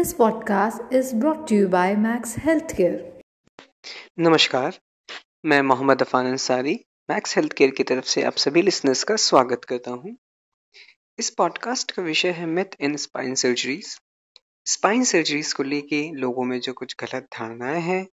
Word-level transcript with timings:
This 0.00 0.12
podcast 0.14 0.92
is 0.94 1.08
brought 1.12 1.40
to 1.48 1.54
you 1.54 1.68
by 1.68 1.88
Max 2.02 2.30
Healthcare. 2.42 3.00
नमस्कार 4.18 4.78
मैं 5.44 5.60
Mohammad 5.62 6.02
Afan 6.02 6.26
Ansari 6.26 6.74
Max 7.10 7.36
health 7.36 7.52
care 7.52 7.70
की 7.70 7.82
तरफ़ 7.82 8.04
से 8.04 8.22
आप 8.22 8.36
सभी 8.36 8.62
लिसनर्स 8.62 9.02
का 9.04 9.16
स्वागत 9.16 9.64
करता 9.64 9.90
हूँ। 9.90 10.16
इस 11.18 11.30
पॉडकास्ट 11.30 11.90
का 11.90 12.02
विषय 12.02 12.30
है 12.30 12.46
myth 12.46 12.80
in 12.80 12.96
spine 12.96 13.34
surgeries 13.34 13.98
spine 14.66 15.04
surgeries 15.04 15.52
को 15.52 15.62
लेके 15.62 16.02
लोगों 16.12 16.44
में 16.44 16.60
जो 16.60 16.72
कुछ 16.72 16.96
गलत 17.00 17.28
धारणाएँ 17.38 17.80
हैं 17.80 18.06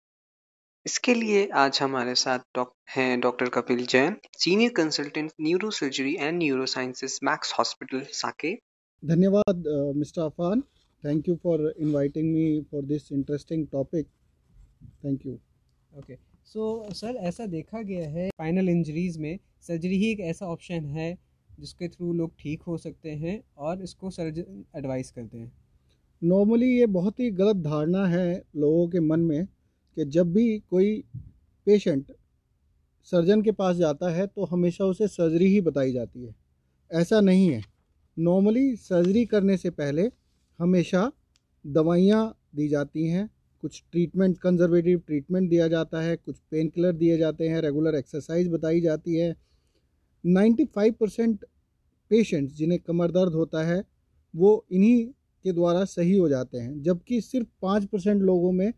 इसके 0.86 1.14
लिए 1.14 1.48
आज 1.56 1.80
हमारे 1.82 2.16
साथ 2.16 2.40
डॉक, 2.56 2.74
हैं 2.90 3.20
doctor 3.20 3.50
Kapil 3.50 3.86
Jain 3.86 4.18
senior 4.38 4.72
consultant 4.78 5.32
neuro 5.42 5.72
surgery 5.72 6.16
and 6.20 6.38
neuro 6.38 6.66
sciences 6.66 7.20
Max 7.24 7.54
hospital 7.60 8.06
Saket 8.14 8.56
धन्यवाद 9.04 9.64
mister 9.96 10.22
Afan 10.22 10.64
thank 11.06 11.28
you 11.30 11.36
for 11.36 11.74
inviting 11.80 12.32
me 12.34 12.62
for 12.72 12.86
this 12.86 13.12
interesting 13.12 13.68
topic 13.68 14.08
thank 15.06 15.26
you 15.26 15.34
okay 15.92 16.16
so 16.46 16.94
sir 16.94 17.16
ऐसा 17.24 17.46
देखा 17.46 17.82
गया 17.82 18.10
है 18.10 18.30
फाइनल 18.38 18.70
इंजरीज 18.70 19.18
में 19.18 19.38
surgery 19.62 19.98
ही 19.98 20.12
एक 20.12 20.20
ऐसा 20.20 20.46
option 20.46 20.86
है 20.86 21.18
जिसके 21.50 21.88
थ्रू 21.88 22.14
लोग 22.14 22.32
ठीक 22.40 22.62
हो 22.62 22.78
सकते 22.78 23.12
हैं 23.12 23.40
और 23.58 23.82
इसको 23.82 24.10
सर्जन 24.10 24.64
एडवाइस 24.78 25.12
करते 25.12 25.38
हैं। 25.38 25.52
नॉर्मली 26.22 26.68
ये 26.78 26.86
बहुत 26.86 27.20
ही 27.20 27.30
गलत 27.32 27.56
धारणा 27.56 28.06
है 28.08 28.44
लोगों 28.56 28.88
के 28.88 29.00
मन 29.00 29.20
में 29.20 29.46
कि 29.46 30.06
जब 30.06 30.34
भी 30.34 30.58
कोई 30.60 31.04
पेशेंट 31.68 32.12
सर्जन 33.12 33.42
के 33.42 33.52
पास 33.52 33.76
जाता 33.76 34.10
है 34.10 34.28
तो 34.28 34.46
हमेशा 34.46 34.86
उसे 34.86 35.08
सर्जरी 35.08 35.48
ही 35.48 35.62
बताई 35.62 35.92
जाती 35.92 36.24
है। 36.24 36.36
ऐसा 36.92 37.20
नहीं 37.22 37.50
है। 37.50 37.62
नॉर्मली 38.18 38.76
सर्जरी 38.76 39.26
करने 39.26 39.58
से 39.58 39.70
पहले 39.72 40.08
हमेशा 40.60 41.12
दवाइयाँ 41.66 42.36
दी 42.56 42.68
जाती 42.68 43.08
हैं। 43.08 43.30
कुछ 43.64 43.84
ट्रीटमेंट 43.92 44.38
कंजर्वेटिव 44.38 45.00
ट्रीटमेंट 45.08 45.50
दिया 45.50 45.68
जाता 45.68 46.02
है, 46.02 46.16
कुछ 46.16 46.40
पेन 46.52 46.70
किलर 46.70 46.92
दिए 46.94 47.18
जाते 47.18 47.48
हैं 47.48 47.62
रेगुलर 47.62 47.96
एक्सरसाइज 47.96 48.48
बताई 48.48 48.82
जाती 48.82 49.16
है। 49.16 49.36
95 50.24 50.92
परसेंट 50.92 51.46
पेशेंट्स 52.12 52.56
जिन्हें 52.56 52.80
कमर 52.80 53.12
दर्द 53.12 53.34
होता 53.34 53.64
है, 53.64 53.84
वो 54.34 54.66
इन्हीं 54.72 55.06
के 55.46 55.52
द्वारा 55.52 55.84
सही 55.86 56.16
हो 56.18 56.30
जाते 56.30 56.58
हैं। 56.58 56.82
जबकि 56.84 57.22
सिर्फ़ 57.22 57.48
पाँच 57.62 57.86
परसेंट 57.86 58.22
लोगों 58.22 58.52
में 58.52 58.72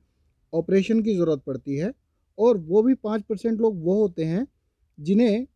ऑपरेशन 0.54 1.02
की 1.02 1.16
ज़रूरत 1.16 1.42
पड़ती 1.48 1.78
है 1.78 1.94
और 2.38 2.58
वो 2.58 2.82
भी 2.84 2.94
पाँच 2.94 3.22
परसेंट 3.22 3.60
लोग 3.60 3.84
वो 3.84 4.00
होते 4.02 4.24
हैं 4.24 4.48
जिन्हें 4.98 5.48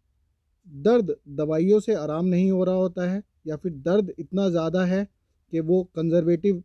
दर्द 0.67 1.15
दवाइयों 1.29 1.79
से 1.79 1.93
आराम 1.93 2.25
नहीं 2.25 2.51
हो 2.51 2.63
रहा 2.63 2.75
होता 2.75 3.09
है 3.11 3.23
या 3.47 3.55
फिर 3.55 3.71
दर्द 3.71 4.13
इतना 4.19 4.49
ज़्यादा 4.49 4.85
है 4.85 5.07
कि 5.51 5.59
वो 5.59 5.83
कंजर्वेटिव 5.95 6.63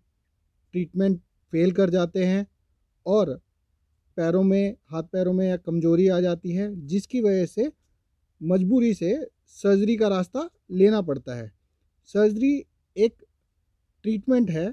ट्रीटमेंट 0.75 1.21
फेल 1.53 1.73
कर 1.73 1.91
जाते 1.91 2.25
हैं 2.25 2.47
और 3.07 3.35
पैरों 4.17 4.43
में, 4.43 4.77
हाथ 4.87 5.03
पैरों 5.03 5.33
में 5.33 5.47
या 5.49 5.57
कमज़ोरी 5.57 6.09
आ 6.09 6.21
जाती 6.21 6.53
है, 6.53 6.87
जिसकी 6.87 7.21
वजह 7.21 7.47
से 7.47 7.71
मजबूरी 8.41 8.95
से 8.95 9.15
सर्जरी 9.47 9.97
का 9.97 10.09
रास्ता 10.09 10.49
लेना 10.71 11.01
पड़ता 11.03 11.35
है। 11.35 11.51
सर्जरी 12.15 12.55
एक 12.97 13.15
ट्रीटमेंट 14.05 14.51
है 14.51 14.73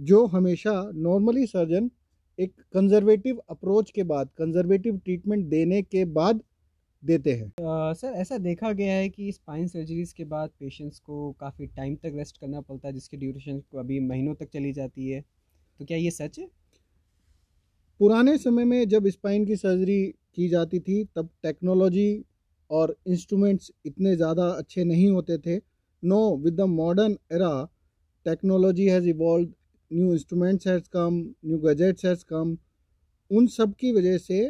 जो 0.00 0.24
हमेशा 0.26 0.72
नॉर्मली 0.94 1.46
सर्जन 1.46 1.90
एक 2.38 2.52
कंजर्वेटिव 2.72 3.36
अप्रोच 3.50 3.90
के 3.90 4.02
बाद 4.02 4.28
कंजर्वेटिव 4.38 4.96
ट्रीटमेंट 4.98 5.46
देने 5.46 5.82
के 5.82 6.04
बाद 6.04 6.42
देते 7.04 7.32
हैं। 7.32 7.52
सर 7.94 8.12
ऐसा 8.16 8.38
देखा 8.40 8.72
गया 8.72 8.92
है 8.94 9.08
कि 9.08 9.30
स्पाइन 9.32 9.66
सर्जरीज 9.68 10.12
के 10.12 10.24
बाद 10.26 10.50
पेशेंट्स 10.60 10.98
को 11.00 11.30
काफ़ी 11.40 11.66
टाइम 11.68 11.94
तक 11.96 12.12
रेस्ट 12.16 12.38
करना 12.38 12.60
पड़ता 12.60 12.88
है 12.88 12.94
जिसकी 12.94 13.16
ड्यूरेशन 13.16 13.58
को 13.60 13.78
अभी 13.78 14.00
महीनों 14.02 14.34
तक 14.34 14.48
चली 14.52 14.72
जाती 14.72 15.08
है। 15.08 15.20
तो 15.80 15.84
क्या 15.84 15.98
ये 15.98 16.10
सच 16.12 16.38
है? 16.38 16.46
पुराने 18.00 18.36
समय 18.38 18.64
में 18.64 18.88
जब 18.88 19.08
स्पाइन 19.08 19.44
की 19.46 19.56
सर्जरी 19.56 20.02
की 20.34 20.48
जाती 20.48 20.80
थी 20.80 21.02
तब 21.16 21.28
टेक्नोलॉजी 21.42 22.24
और 22.70 22.96
इंस्ट्रूमेंट्स 23.08 23.70
इतने 23.86 24.14
ज़्यादा 24.16 24.48
अच्छे 24.52 24.84
नहीं 24.84 25.10
होते 25.10 25.38
थे। 25.38 25.56
No 26.02 26.36
with 26.36 26.54
the 26.54 26.60
modern 26.70 27.16
era 27.32 27.52
technology 28.26 28.88
has 28.88 29.08
evolve 29.08 29.52
new 29.90 30.12
instruments 30.12 30.66
has 30.66 30.88
come 30.92 31.14
new 31.46 31.58
gadgets 31.60 32.04
has 32.04 32.24
come 32.24 32.56
उन 33.30 33.46
सब 33.48 33.74
की 33.74 33.92
वजह 33.92 34.18
से 34.20 34.40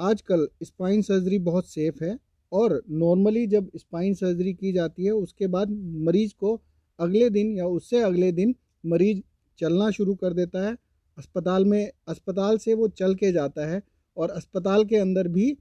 आजकल 0.00 0.46
स्पाइन 0.62 1.02
सर्जरी 1.02 1.38
बहुत 1.38 1.66
सेफ़ 1.68 2.02
है 2.04 2.16
और 2.52 2.82
नॉर्मली 2.90 3.46
जब 3.46 3.70
स्पाइन 3.76 4.14
सर्जरी 4.14 4.52
की 4.54 4.72
जाती 4.72 5.04
है, 5.04 5.10
उसके 5.12 5.46
बाद 5.46 5.70
मरीज़ 6.04 6.32
को 6.40 6.60
अगले 6.98 7.28
दिन 7.30 7.56
या 7.56 7.66
उससे 7.68 8.00
अगले 8.02 8.30
दिन 8.32 8.54
मरीज़ 8.84 9.20
चलना 9.58 9.90
शुरू 9.90 10.14
कर 10.14 10.32
देता 10.32 10.66
है। 10.68 10.76
अस्पताल 11.18 11.64
में, 11.64 11.90
अस्पताल 12.08 12.58
से 12.58 12.74
वो 12.74 12.88
चल 12.90 13.14
के 13.14 13.32
जाता 13.32 13.66
है 13.66 13.82
और 14.16 14.30
अस्पताल 14.30 14.84
के 14.84 14.96
अंदर 14.96 15.28
भी 15.28 15.56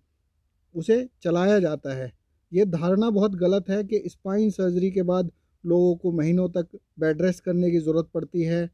उसे 0.76 1.08
चलाया 1.24 1.60
जाता 1.60 1.96
है। 1.96 2.12
ये 2.52 2.66
धारणा 2.68 3.10
बहुत 3.10 3.36
गलत 3.36 3.70
है 3.70 3.84
कि 3.84 4.02
स्पाइन 4.08 4.50
सर्जरी 4.50 4.92
के 4.92 5.04
बाद 5.04 5.32
लोगों 5.64 5.96
को 5.96 6.12
महीनों 6.12 6.48
तक 6.50 6.68
बेड 7.00 7.22
रेस्ट 7.22 7.44
करने 7.44 7.72
की 7.72 7.80
ज़रूरत 7.80 8.10
पड़ती 8.14 8.44
है 8.44 8.70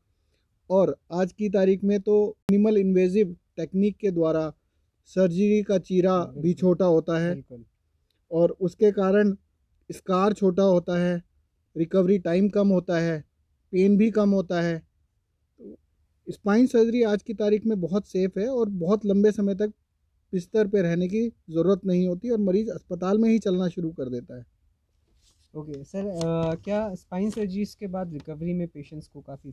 और 0.70 0.96
आज 1.14 1.32
की 1.34 1.50
तारीख 1.50 1.84
में 1.84 2.00
तो 2.02 2.18
मिनिमल 2.52 2.78
इन्वेजिव 2.78 3.36
टेक्निक 3.58 3.98
के 3.98 4.12
द्वारा 4.12 4.52
सर्जरी 5.06 5.62
का 5.64 5.78
चीरा 5.78 6.20
भी 6.38 6.54
छोटा 6.54 6.86
होता 6.86 7.20
है। 7.20 7.36
और 8.32 8.52
उसके 8.62 8.92
कारण 8.92 9.36
स्कार 9.90 10.34
छोटा 10.34 10.64
होता 10.64 10.98
है 11.00 11.22
रिकवरी 11.76 12.18
टाइम 12.20 12.50
कम 12.50 12.68
होता 12.68 13.00
है 13.00 13.20
पेन 13.74 13.98
भी 13.98 14.12
कम 14.12 14.30
होता 14.30 14.62
है। 14.62 14.78
तो 15.60 15.76
स्पाइन 16.28 16.68
सर्जरी 16.68 17.04
आज 17.04 17.24
की 17.24 17.34
तारीख 17.34 17.66
में 17.66 17.80
बहुत 17.82 18.08
सेफ़ 18.08 18.40
है 18.40 18.48
और 18.48 18.70
बहुत 18.70 19.06
लंबे 19.06 19.32
समय 19.32 19.56
तक 19.56 19.74
बिस्तर 20.34 20.68
पर 20.68 20.82
रहने 20.82 21.08
की 21.08 21.28
ज़रूरत 21.30 21.86
नहीं 21.86 22.08
होती 22.08 22.30
और 22.30 22.40
मरीज़ 22.40 22.72
अस्पताल 22.72 23.18
में 23.18 23.30
ही 23.30 23.40
चलना 23.40 23.68
शुरू 23.68 23.92
कर 23.92 24.10
देता 24.10 24.38
है। 24.38 24.46
ओके 25.54 25.72
okay, 25.72 25.86
सर 25.86 26.08
आ, 26.08 26.56
क्या 26.56 26.96
स्पाइन 26.96 27.30
सर्जरीज 27.30 27.76
के 27.76 27.88
बाद 27.88 28.14
रिकवरी 28.14 28.54
में 28.54 28.68
पेशेंट्स 28.68 29.08
को 29.08 29.22
काफ़ी 29.22 29.52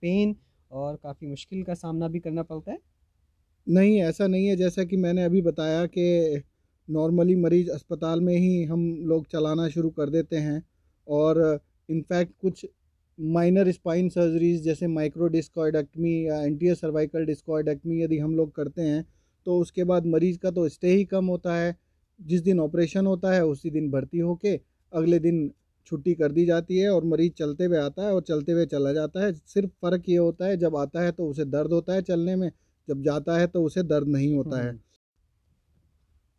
पेन 0.00 0.34
और 0.70 0.96
काफ़ी 0.96 1.26
मुश्किल 1.26 1.62
का 1.62 1.74
सामना 1.74 2.08
भी 2.08 2.20
करना 2.20 2.42
पड़ता 2.42 2.72
है? 2.72 2.78
नहीं, 3.66 4.00
ऐसा 4.02 4.26
नहीं 4.26 4.46
है 4.46 4.56
जैसा 4.56 4.84
कि 4.84 4.96
मैंने 4.96 5.24
अभी 5.24 5.40
बताया 5.42 5.84
कि 5.86 6.42
नॉर्मली 6.88 7.34
मरीज़ 7.36 7.70
अस्पताल 7.70 8.20
में 8.20 8.36
ही 8.36 8.64
हम 8.64 8.82
लोग 9.04 9.26
चलाना 9.26 9.68
शुरू 9.68 9.90
कर 9.90 10.10
देते 10.10 10.36
हैं 10.36 10.62
और 11.06 11.38
इनफैक्ट 11.88 12.32
कुछ 12.42 12.66
माइनर 13.18 13.70
स्पाइन 13.72 14.08
सर्जरीज 14.08 14.62
जैसे 14.64 14.86
माइक्रो 14.86 15.26
डिस्कॉइडक्टमी 15.28 16.12
या 16.28 16.40
एंटीयर 16.42 16.74
सर्वाइकल 16.74 17.24
डिस्कॉइडक्टमी 17.26 18.02
यदि 18.02 18.18
हम 18.18 18.34
लोग 18.36 18.54
करते 18.54 18.82
हैं 18.82 19.04
तो 19.46 19.58
उसके 19.60 19.84
बाद 19.84 20.06
मरीज़ 20.06 20.38
का 20.38 20.50
तो 20.50 20.68
स्टे 20.68 20.88
ही 20.88 21.04
कम 21.04 21.26
होता 21.26 21.54
है। 21.56 21.74
जिस 22.20 22.40
दिन 22.42 22.60
ऑपरेशन 22.60 23.06
होता 23.06 23.32
है, 23.32 23.44
उसी 23.44 23.70
दिन 23.70 23.90
भर्ती 23.90 24.18
होके 24.18 24.54
अगले 24.92 25.18
दिन 25.18 25.50
छुट्टी 25.86 26.14
कर 26.14 26.32
दी 26.32 26.44
जाती 26.46 26.78
है 26.78 26.88
और 26.90 27.04
मरीज़ 27.04 27.32
चलते 27.32 27.64
हुए 27.64 27.78
आता 27.78 28.02
है 28.02 28.12
और 28.14 28.22
चलते 28.22 28.52
हुए 28.52 28.66
चला 28.66 28.92
जाता 28.92 29.24
है। 29.24 29.32
सिर्फ़ 29.32 29.70
फ़र्क 29.82 30.08
ये 30.08 30.16
होता 30.16 30.46
है, 30.46 30.56
जब 30.56 30.76
आता 30.76 31.02
है 31.02 31.12
तो 31.12 31.26
उसे 31.28 31.44
दर्द 31.46 31.72
होता 31.72 31.94
है 31.94 32.02
चलने 32.02 32.36
में। 32.36 32.50
जब 32.88 33.02
जाता 33.02 33.38
है 33.38 33.46
तो 33.46 33.62
उसे 33.64 33.82
दर्द 33.82 34.08
नहीं 34.08 34.34
होता 34.34 34.62
है। 34.62 34.68
हम्म। 34.68 34.78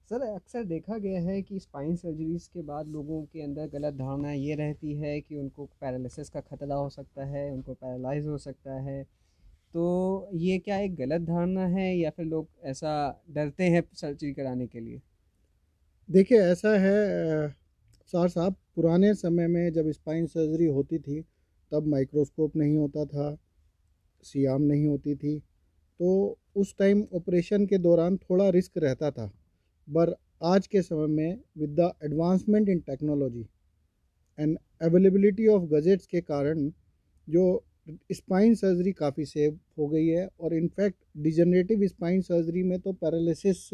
सर 0.09 0.21
अक्सर 0.21 0.63
देखा 0.63 0.97
गया 0.97 1.21
है 1.21 1.41
कि 1.41 1.59
स्पाइन 1.59 1.95
सर्जरीज 1.95 2.47
के 2.47 2.61
बाद 2.61 2.87
लोगों 2.87 3.21
के 3.23 3.41
अंदर 3.41 3.67
गलत 3.67 3.93
धारणा 3.93 4.31
ये 4.31 4.55
रहती 4.55 4.93
है 4.93 5.19
कि 5.21 5.35
उनको 5.35 5.65
पैरालिसिस 5.81 6.29
का 6.29 6.41
खतरा 6.41 6.75
हो 6.75 6.89
सकता 6.89 7.25
है 7.25 7.49
उनको 7.51 7.73
पैरालाइज 7.73 8.27
हो 8.27 8.37
सकता 8.37 8.79
है। 8.81 9.03
तो 9.73 10.29
ये 10.33 10.57
क्या 10.59 10.77
एक 10.79 10.95
गलत 10.95 11.21
धारणा 11.21 11.65
है 11.67 11.97
या 11.97 12.09
फिर 12.09 12.25
लोग 12.25 12.47
ऐसा 12.63 13.23
डरते 13.29 13.63
हैं 13.63 13.83
सर्जरी 13.93 14.33
कराने 14.33 14.67
के 14.67 14.79
लिए? 14.79 15.01
देखिए 16.09 16.39
ऐसा 16.41 16.77
है 16.79 17.49
सर 18.13 18.27
साहब 18.27 18.55
पुराने 18.75 19.13
समय 19.13 19.47
में 19.47 19.73
जब 19.73 19.91
स्पाइन 19.91 20.25
सर्जरी 20.27 20.65
होती 20.65 20.99
थी 20.99 21.21
तब 21.71 21.87
माइक्रोस्कोप 21.87 22.55
नहीं 22.55 22.77
होता 22.77 23.05
था 23.05 23.37
सियाम 24.23 24.61
नहीं 24.61 24.85
होती 24.87 25.15
थी। 25.15 25.41
तो 25.99 26.37
उस 26.55 26.75
टाइम 26.79 27.03
ऑपरेशन 27.15 27.65
के 27.65 27.77
दौरान 27.77 28.17
थोड़ा 28.19 28.49
रिस्क 28.49 28.77
रहता 28.77 29.11
था। 29.11 29.25
पर 29.87 30.15
आज 30.43 30.67
के 30.67 30.81
समय 30.81 31.07
में 31.07 31.37
with 31.57 31.75
the 31.79 31.91
advancement 32.03 32.69
in 32.69 32.79
technology 32.79 33.45
and 34.37 34.57
availability 34.81 35.47
of 35.47 35.63
gadgets 35.69 36.07
के 36.07 36.21
कारण 36.21 36.69
जो 37.27 37.63
स्पाइन 38.11 38.55
सर्जरी 38.55 38.91
काफ़ी 38.93 39.25
सेव 39.25 39.59
हो 39.79 39.87
गई 39.87 40.07
है 40.07 40.27
और 40.39 40.53
इनफैक्ट 40.53 40.97
डिजनरेटिव 41.17 41.87
स्पाइन 41.87 42.21
सर्जरी 42.21 42.63
में 42.63 42.79
तो 42.79 42.93
पैरालिसिस 42.93 43.69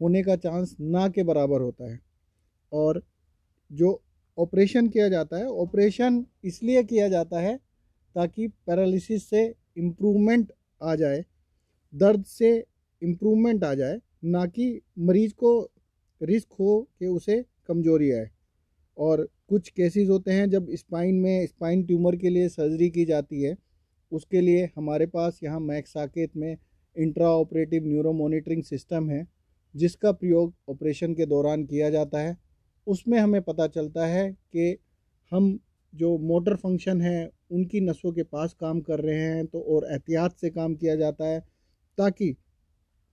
होने 0.00 0.22
का 0.22 0.36
चांस 0.36 0.76
ना 0.80 1.08
के 1.08 1.22
बराबर 1.22 1.60
होता 1.60 1.90
है। 1.90 1.98
और 2.72 3.02
जो 3.70 4.00
ऑपरेशन 4.38 4.88
किया 4.88 5.08
जाता 5.08 5.36
है 5.36 5.46
ऑपरेशन 5.46 6.24
इसलिए 6.44 6.82
किया 6.84 7.08
जाता 7.08 7.40
है 7.40 7.56
ताकि 8.16 8.46
पैरालिसिस 8.66 9.28
से 9.30 9.44
इम्प्रूवमेंट 9.76 10.52
आ 10.84 10.94
जाए, 10.94 11.24
दर्द 11.94 12.24
से 12.24 12.64
इम्प्रूवमेंट 13.02 13.64
आ 13.64 13.74
जाए, 13.74 14.00
ना 14.24 14.46
कि 14.46 14.80
मरीज़ 14.98 15.34
को 15.34 15.70
रिस्क 16.20 16.52
हो 16.52 16.88
कि 16.98 17.06
उसे 17.06 17.44
कमज़ोरी 17.68 18.10
आए। 18.10 18.30
और 18.98 19.28
कुछ 19.48 19.68
केसेस 19.68 20.08
होते 20.08 20.32
हैं 20.32 20.50
जब 20.50 20.66
स्पाइन 20.70 21.14
में 21.14 21.46
स्पाइन 21.46 21.82
ट्यूमर 21.84 22.16
के 22.16 22.30
लिए 22.30 22.48
सर्जरी 22.48 22.90
की 22.90 23.04
जाती 23.04 23.42
है, 23.42 23.56
उसके 24.12 24.40
लिए 24.40 24.70
हमारे 24.76 25.06
पास 25.06 25.40
यहाँ 25.44 25.60
मैक 25.60 25.86
साकेत 25.86 26.36
में 26.36 26.56
intra 26.96 27.28
operative 27.28 27.84
neuro 27.84 28.12
monitoring 28.12 28.62
system 28.62 29.10
है, 29.10 29.26
जिसका 29.76 30.12
प्रयोग 30.12 30.54
ऑपरेशन 30.68 31.14
के 31.14 31.26
दौरान 31.26 31.64
किया 31.64 31.90
जाता 31.90 32.18
है। 32.18 32.36
उसमें 32.86 33.18
हमें 33.18 33.42
पता 33.42 33.66
चलता 33.66 34.06
है 34.06 34.30
कि 34.32 34.76
हम 35.32 35.58
जो 35.94 36.18
मोटर 36.18 36.56
फ़ंक्शन 36.56 37.00
है 37.00 37.30
उनकी 37.50 37.80
नसों 37.80 38.12
के 38.12 38.22
पास 38.24 38.54
काम 38.60 38.80
कर 38.80 39.00
रहे 39.00 39.20
हैं 39.20 39.46
तो 39.46 39.60
और 39.68 39.86
एहतियात 39.92 40.36
से 40.38 40.50
काम 40.50 40.74
किया 40.74 40.94
जाता 40.96 41.26
है, 41.26 41.40
ताकि 41.98 42.34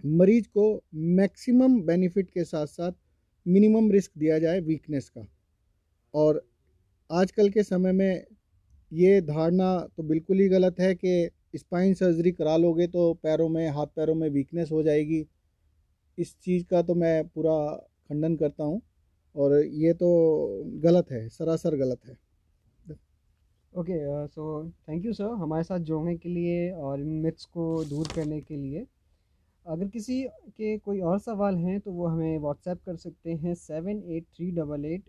मरीज़ 0.03 0.47
को 0.47 0.83
मैक्सिमम 0.95 1.81
बेनिफिट 1.81 2.29
के 2.29 2.43
साथ 2.43 2.67
साथ 2.67 2.91
मिनिमम 3.45 3.91
रिस्क 3.91 4.11
दिया 4.17 4.39
जाए 4.39 4.59
वीकनेस 4.61 5.09
का। 5.09 5.27
और 6.13 6.41
आजकल 7.09 7.49
के 7.49 7.63
समय 7.63 7.91
में 7.91 8.25
ये 8.91 9.19
धारणा 9.21 9.77
तो 9.97 10.03
बिल्कुल 10.03 10.39
ही 10.39 10.47
गलत 10.49 10.79
है 10.79 10.93
कि 10.95 11.29
स्पाइन 11.55 11.93
सर्जरी 11.93 12.31
करा 12.31 12.55
लोगे 12.57 12.87
तो 12.87 13.13
पैरों 13.13 13.47
में, 13.49 13.67
हाथ 13.69 13.87
पैरों 13.87 14.15
में 14.15 14.29
वीकनेस 14.29 14.71
हो 14.71 14.83
जाएगी। 14.83 15.25
इस 16.17 16.35
चीज़ 16.39 16.65
का 16.65 16.81
तो 16.81 16.95
मैं 16.95 17.27
पूरा 17.27 17.55
खंडन 18.09 18.35
करता 18.35 18.63
हूँ 18.63 18.81
और 19.35 19.53
ये 19.57 19.93
तो 19.93 20.09
गलत 20.83 21.11
है, 21.11 21.27
सरासर 21.29 21.75
गलत 21.77 22.05
है। 22.05 22.17
Okay 23.73 23.97
so 24.27 24.43
thank 24.89 25.05
you 25.05 25.11
sir 25.13 25.29
हमारे 25.41 25.63
साथ 25.63 25.79
जोड़ने 25.89 26.15
के 26.17 26.29
लिए 26.29 26.71
और 26.71 27.01
इन 27.01 27.09
मिथ्स 27.23 27.45
को 27.47 27.83
दूर 27.89 28.07
करने 28.15 28.39
के 28.41 28.55
लिए। 28.55 28.85
अगर 29.65 29.87
किसी 29.89 30.21
के 30.57 30.77
कोई 30.77 30.99
और 31.01 31.19
सवाल 31.19 31.55
हैं 31.57 31.79
तो 31.81 31.91
वो 31.91 32.07
हमें 32.07 32.37
व्हाट्सएप 32.39 32.79
कर 32.85 32.95
सकते 32.95 33.33
हैं 33.33 33.53
seven 33.55 34.01
eight 34.07 34.25
three 34.35 34.49
double 34.51 34.85
eight 34.85 35.03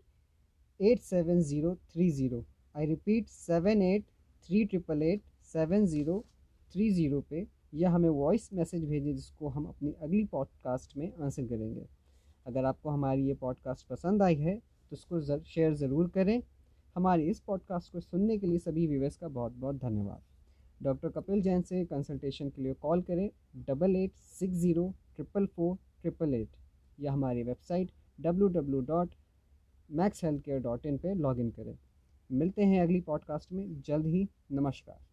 eight 0.81 1.01
seven 1.01 1.41
zero 1.43 1.75
three 1.93 2.11
zero 2.11 2.45
I 2.75 2.87
repeat 2.87 3.29
seven 3.29 3.83
eight 3.83 4.05
three 4.49 4.65
triple 4.65 5.03
eight 5.03 5.23
seven 5.53 5.87
zero 5.87 6.23
three 6.73 6.91
zero 6.93 7.21
पे 7.31 7.47
या 7.75 7.91
हमें 7.91 8.09
वॉइस 8.11 8.49
मैसेज 8.53 8.85
भेजें, 8.85 9.15
जिसको 9.15 9.49
हम 9.49 9.65
अपनी 9.67 9.95
अगली 10.03 10.25
पॉडकास्ट 10.33 10.97
में 10.97 11.13
आंसर 11.15 11.47
करेंगे। 11.47 11.87
अगर 12.47 12.65
आपको 12.65 12.91
हमारी 12.91 13.27
ये 13.27 13.35
पॉडकास्ट 13.35 13.87
पसंद 13.89 14.23
आई 14.23 14.35
है 14.37 14.57
तो 14.57 14.95
उसको 14.95 15.21
शेयर 15.21 15.75
ज़रूर 15.75 16.09
करें। 16.15 16.41
हमारे 16.95 17.27
इस 17.27 17.41
पॉडकास्ट 17.41 17.93
को 17.93 18.01
सुनने 18.01 18.39
के 18.39 18.47
लिए 18.47 18.59
सभी 18.59 18.87
व्यूवर्स 18.87 19.17
का 19.17 19.29
बहुत 19.29 19.53
बहुत 19.53 19.77
धन्यवाद। 19.77 20.23
डॉक्टर 20.83 21.09
कपिल 21.09 21.43
जैन 21.43 21.63
से 21.63 21.85
कंसल्टेशन 21.85 22.49
के 22.51 22.63
लिए 22.63 22.75
कॉल 22.75 23.03
करें 23.03 23.31
double 23.57 23.97
eight 23.97 24.13
six 24.17 24.55
zero 24.55 24.95
triple 25.17 25.47
four 25.47 25.77
triple 26.03 26.35
eight 26.35 26.49
या 27.01 27.13
हमारी 27.13 27.43
website 27.43 27.91
W 28.21 28.49
W 28.49 28.81
dot 28.81 29.15
Max 29.91 30.25
health 30.25 30.45
care 30.45 30.61
dot 30.61 30.87
in 30.87 30.99
पर 30.99 31.15
लॉग 31.15 31.39
इन 31.39 31.51
करें। 31.51 31.79
मिलते 32.33 32.63
हैं 32.63 32.83
अगली 32.83 33.01
पॉडकास्ट 33.01 33.53
में। 33.53 33.81
जल्द 33.81 34.07
ही। 34.07 34.29
नमस्कार। 34.53 35.12